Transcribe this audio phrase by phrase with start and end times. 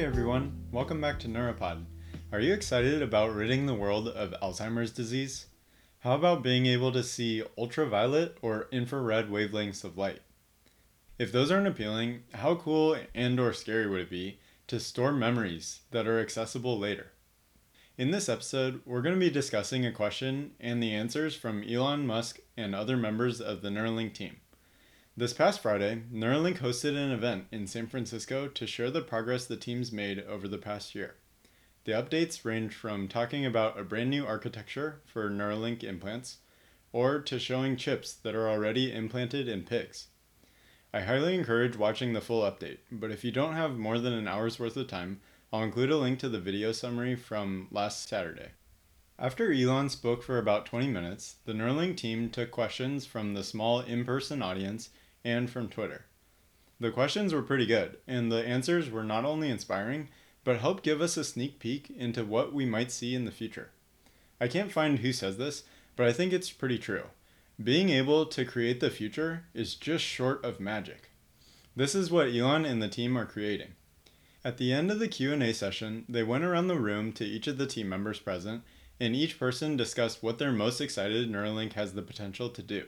[0.00, 1.84] Hey everyone, welcome back to Neuropod.
[2.32, 5.44] Are you excited about ridding the world of Alzheimer's disease?
[5.98, 10.20] How about being able to see ultraviolet or infrared wavelengths of light?
[11.18, 14.38] If those aren't appealing, how cool and or scary would it be
[14.68, 17.12] to store memories that are accessible later?
[17.98, 22.06] In this episode, we're going to be discussing a question and the answers from Elon
[22.06, 24.38] Musk and other members of the Neuralink team.
[25.16, 29.56] This past Friday, Neuralink hosted an event in San Francisco to share the progress the
[29.56, 31.16] team's made over the past year.
[31.84, 36.38] The updates range from talking about a brand new architecture for Neuralink implants,
[36.92, 40.06] or to showing chips that are already implanted in pigs.
[40.94, 44.28] I highly encourage watching the full update, but if you don't have more than an
[44.28, 45.20] hour's worth of time,
[45.52, 48.52] I'll include a link to the video summary from last Saturday.
[49.18, 53.80] After Elon spoke for about 20 minutes, the Neuralink team took questions from the small
[53.80, 54.88] in person audience
[55.24, 56.06] and from Twitter.
[56.78, 60.08] The questions were pretty good, and the answers were not only inspiring,
[60.44, 63.70] but helped give us a sneak peek into what we might see in the future.
[64.40, 65.64] I can't find who says this,
[65.96, 67.04] but I think it's pretty true.
[67.62, 71.10] Being able to create the future is just short of magic.
[71.76, 73.72] This is what Elon and the team are creating.
[74.42, 77.58] At the end of the Q&A session, they went around the room to each of
[77.58, 78.62] the team members present,
[78.98, 82.86] and each person discussed what they're most excited Neuralink has the potential to do.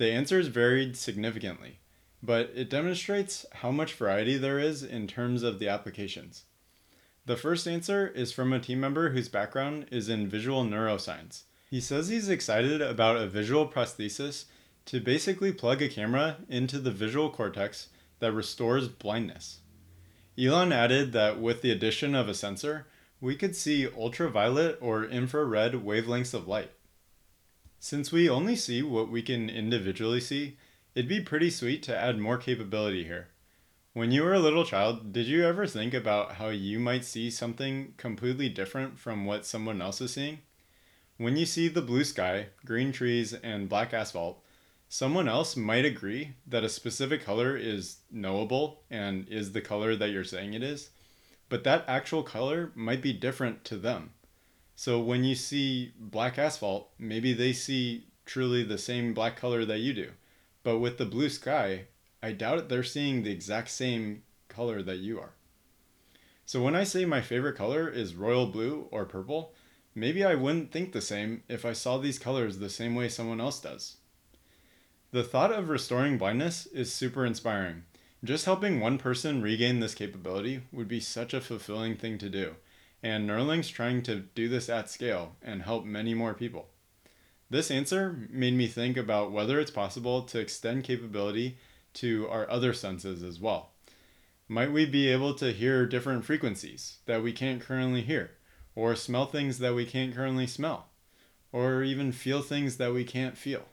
[0.00, 1.80] The answers varied significantly,
[2.22, 6.44] but it demonstrates how much variety there is in terms of the applications.
[7.26, 11.42] The first answer is from a team member whose background is in visual neuroscience.
[11.68, 14.46] He says he's excited about a visual prosthesis
[14.86, 17.90] to basically plug a camera into the visual cortex
[18.20, 19.60] that restores blindness.
[20.38, 22.86] Elon added that with the addition of a sensor,
[23.20, 26.70] we could see ultraviolet or infrared wavelengths of light.
[27.82, 30.58] Since we only see what we can individually see,
[30.94, 33.28] it'd be pretty sweet to add more capability here.
[33.94, 37.30] When you were a little child, did you ever think about how you might see
[37.30, 40.40] something completely different from what someone else is seeing?
[41.16, 44.44] When you see the blue sky, green trees, and black asphalt,
[44.90, 50.10] someone else might agree that a specific color is knowable and is the color that
[50.10, 50.90] you're saying it is,
[51.48, 54.10] but that actual color might be different to them.
[54.80, 59.80] So when you see black asphalt, maybe they see truly the same black color that
[59.80, 60.12] you do.
[60.62, 61.88] But with the blue sky,
[62.22, 65.34] I doubt it they're seeing the exact same color that you are.
[66.46, 69.52] So when I say my favorite color is royal blue or purple,
[69.94, 73.38] maybe I wouldn't think the same if I saw these colors the same way someone
[73.38, 73.98] else does.
[75.10, 77.82] The thought of restoring blindness is super inspiring.
[78.24, 82.56] Just helping one person regain this capability would be such a fulfilling thing to do
[83.02, 86.68] and Neuralink's trying to do this at scale and help many more people.
[87.48, 91.58] This answer made me think about whether it's possible to extend capability
[91.94, 93.70] to our other senses as well.
[94.48, 98.32] Might we be able to hear different frequencies that we can't currently hear,
[98.74, 100.88] or smell things that we can't currently smell,
[101.52, 103.64] or even feel things that we can't feel?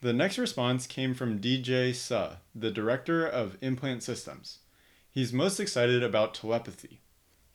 [0.00, 4.58] The next response came from DJ Seo, the director of implant systems.
[5.10, 7.00] He's most excited about telepathy,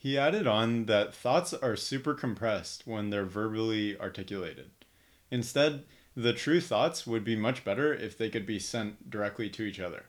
[0.04, 4.70] he added on that thoughts are super compressed when they're verbally articulated.
[5.32, 9.64] Instead, the true thoughts would be much better if they could be sent directly to
[9.64, 10.04] each other.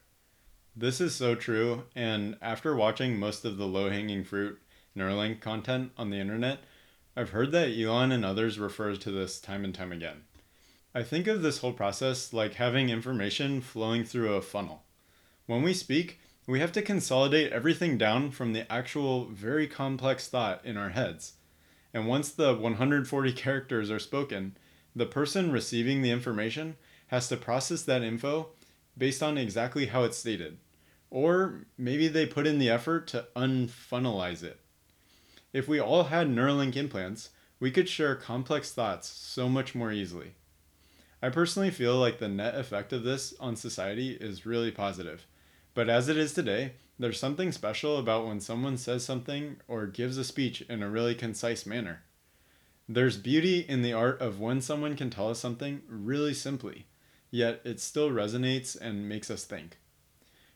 [0.74, 4.60] This is so true, and after watching most of the low hanging fruit
[4.96, 6.58] Neuralink content on the internet,
[7.16, 10.24] I've heard that Elon and others refer to this time and time again.
[10.92, 14.82] I think of this whole process like having information flowing through a funnel.
[15.46, 20.64] When we speak, we have to consolidate everything down from the actual very complex thought
[20.64, 21.34] in our heads.
[21.94, 24.56] And once the 140 characters are spoken,
[24.94, 28.48] the person receiving the information has to process that info
[28.98, 30.58] based on exactly how it's stated.
[31.10, 34.60] Or maybe they put in the effort to unfunnelize it.
[35.52, 40.34] If we all had Neuralink implants, we could share complex thoughts so much more easily.
[41.22, 45.26] I personally feel like the net effect of this on society is really positive
[45.74, 50.16] but as it is today, there's something special about when someone says something or gives
[50.16, 52.02] a speech in a really concise manner.
[52.88, 56.86] There's beauty in the art of when someone can tell us something really simply,
[57.30, 59.78] yet it still resonates and makes us think.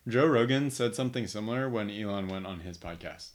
[0.06, 3.31] Joe Rogan said something similar when Elon went on his podcast.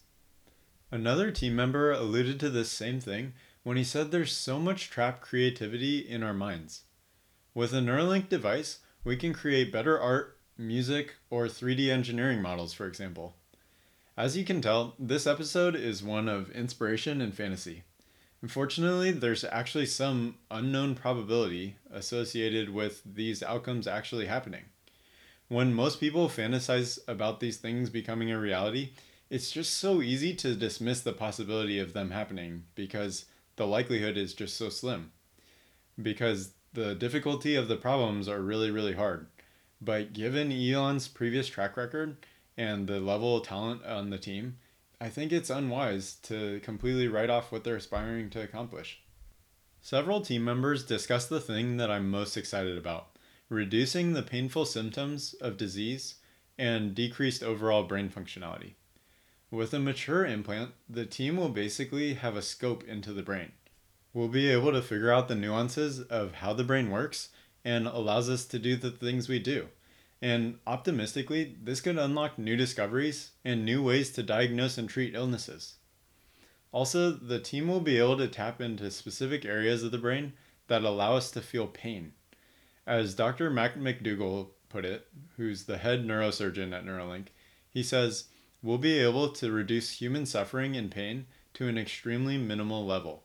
[0.92, 3.34] Another team member alluded to this same thing
[3.64, 6.84] when he said there's so much trapped creativity in our minds.
[7.54, 10.38] With a Neuralink device, we can create better art
[10.68, 13.36] music, or 3D engineering models, for example.
[14.16, 17.84] As you can tell, this episode is one of inspiration and fantasy.
[18.42, 24.66] Unfortunately, there's actually some unknown probability associated with these outcomes actually happening.
[25.48, 28.92] When most people fantasize about these things becoming a reality,
[29.30, 33.26] it's just so easy to dismiss the possibility of them happening because
[33.56, 35.12] the likelihood is just so slim.
[36.02, 39.28] Because the difficulty of the problems are really, really hard.
[39.84, 42.16] But given Elon's previous track record
[42.56, 44.58] and the level of talent on the team,
[45.02, 49.02] I think it's unwise to completely write off what they're aspiring to accomplish.
[49.82, 53.08] Several team members discussed the thing that I'm most excited about
[53.50, 56.16] reducing the painful symptoms of disease
[56.58, 58.74] and decreased overall brain functionality.
[59.52, 63.52] With a mature implant, the team will basically have a scope into the brain.
[64.14, 67.30] We'll be able to figure out the nuances of how the brain works
[67.66, 69.68] and allows us to do the things we do.
[70.22, 75.76] And optimistically, this could unlock new discoveries and new ways to diagnose and treat illnesses.
[76.72, 80.34] Also, the team will be able to tap into specific areas of the brain
[80.68, 82.14] that allow us to feel pain.
[82.88, 83.50] As Dr.
[83.50, 85.08] Matt McDougall put it,
[85.38, 87.28] who's the head neurosurgeon at Neuralink,
[87.70, 88.26] he says,
[88.62, 91.26] We'll be able to reduce human suffering and pain
[91.56, 93.24] to an extremely minimal level.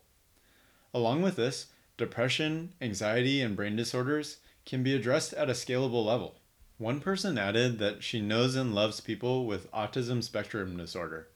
[0.93, 1.67] Along with this,
[1.99, 6.37] depression, anxiety, and brain disorders can be addressed at a scalable level.
[6.79, 11.27] One person added that she knows and loves people with autism spectrum disorder,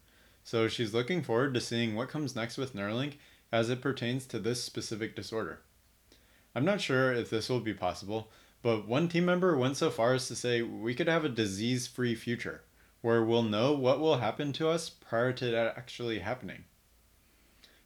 [0.43, 3.15] so she's looking forward to seeing what comes next with Neuralink
[3.51, 5.59] as it pertains to this specific disorder.
[6.55, 8.31] I'm not sure if this will be possible,
[8.61, 11.85] but one team member went so far as to say we could have a disease
[11.85, 12.63] free future
[13.01, 16.63] where we'll know what will happen to us prior to that actually happening.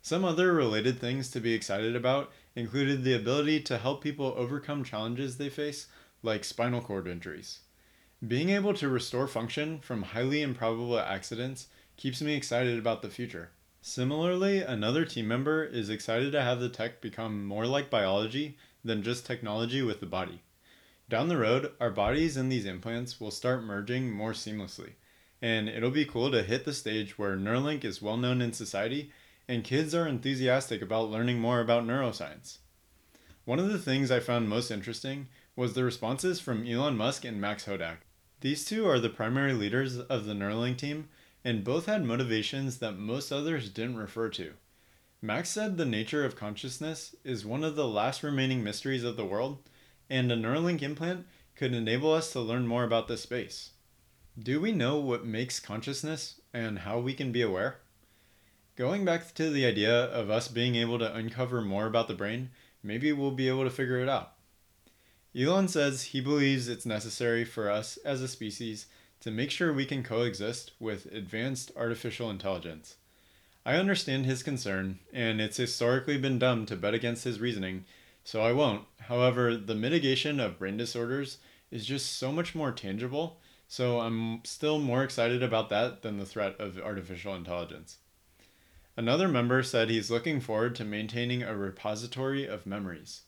[0.03, 4.83] Some other related things to be excited about included the ability to help people overcome
[4.83, 5.85] challenges they face,
[6.23, 7.59] like spinal cord injuries.
[8.27, 11.67] Being able to restore function from highly improbable accidents
[11.97, 13.51] keeps me excited about the future.
[13.83, 19.03] Similarly, another team member is excited to have the tech become more like biology than
[19.03, 20.41] just technology with the body.
[21.07, 24.93] Down the road, our bodies and these implants will start merging more seamlessly,
[25.43, 29.11] and it'll be cool to hit the stage where Neuralink is well known in society
[29.47, 32.57] and kids are enthusiastic about learning more about neuroscience.
[33.45, 37.39] One of the things I found most interesting was the responses from Elon Musk and
[37.39, 37.97] Max Hodak.
[38.41, 41.09] These two are the primary leaders of the Neuralink team,
[41.43, 44.53] and both had motivations that most others didn't refer to.
[45.21, 49.25] Max said the nature of consciousness is one of the last remaining mysteries of the
[49.25, 49.57] world,
[50.09, 53.71] and a Neuralink implant could enable us to learn more about this space.
[54.37, 57.79] Do we know what makes consciousness and how we can be aware?
[58.77, 62.51] Going back to the idea of us being able to uncover more about the brain,
[62.83, 64.33] maybe we'll be able to figure it out.
[65.35, 68.85] Elon says he believes it's necessary for us as a species
[69.21, 72.97] to make sure we can coexist with advanced artificial intelligence.
[73.65, 77.85] I understand his concern, and it's historically been dumb to bet against his reasoning,
[78.23, 78.83] so I won't.
[78.99, 81.39] However, the mitigation of brain disorders
[81.71, 86.27] is just so much more tangible, so I'm still more excited about that than the
[86.27, 87.97] threat of artificial intelligence.
[88.97, 93.21] Another member said he's looking forward to maintaining a repository of memories.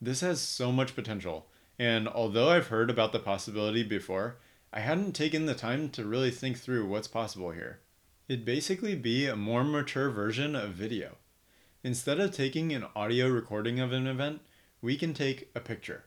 [0.00, 4.36] This has so much potential, and although I've heard about the possibility before,
[4.72, 7.80] I hadn't taken the time to really think through what's possible here.
[8.28, 11.16] It'd basically be a more mature version of video.
[11.82, 14.40] Instead of taking an audio recording of an event,
[14.80, 16.04] we can take a picture.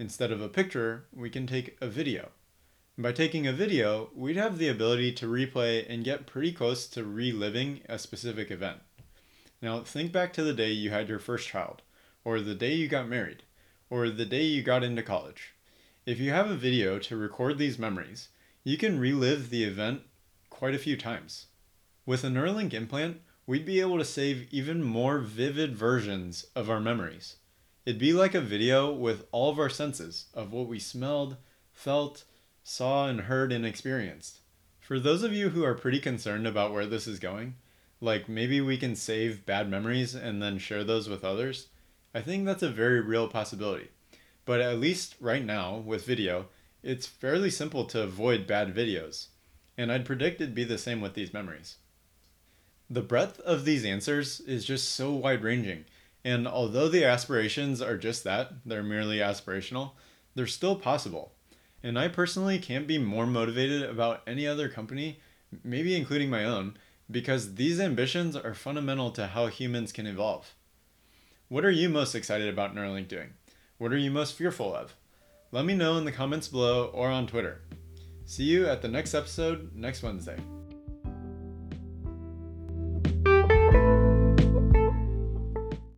[0.00, 2.30] Instead of a picture, we can take a video.
[3.00, 7.04] By taking a video, we'd have the ability to replay and get pretty close to
[7.04, 8.80] reliving a specific event.
[9.62, 11.82] Now, think back to the day you had your first child,
[12.24, 13.44] or the day you got married,
[13.88, 15.54] or the day you got into college.
[16.06, 18.30] If you have a video to record these memories,
[18.64, 20.02] you can relive the event
[20.50, 21.46] quite a few times.
[22.04, 26.80] With a Neuralink implant, we'd be able to save even more vivid versions of our
[26.80, 27.36] memories.
[27.86, 31.36] It'd be like a video with all of our senses of what we smelled,
[31.72, 32.24] felt,
[32.68, 34.40] saw and heard and experienced.
[34.78, 37.54] For those of you who are pretty concerned about where this is going,
[37.98, 41.68] like maybe we can save bad memories and then share those with others,
[42.14, 43.88] I think that's a very real possibility.
[44.44, 46.48] But at least right now, with video,
[46.82, 49.28] it's fairly simple to avoid bad videos,
[49.78, 51.76] and I'd predict it'd be the same with these memories.
[52.90, 55.86] The breadth of these answers is just so wide ranging,
[56.22, 59.92] and although the aspirations are just that, they're merely aspirational,
[60.34, 61.32] they're still possible.
[61.82, 65.20] And I personally can't be more motivated about any other company,
[65.62, 66.76] maybe including my own,
[67.10, 70.54] because these ambitions are fundamental to how humans can evolve.
[71.48, 73.30] What are you most excited about Neuralink doing?
[73.78, 74.94] What are you most fearful of?
[75.50, 77.62] Let me know in the comments below or on Twitter.
[78.26, 80.36] See you at the next episode next Wednesday.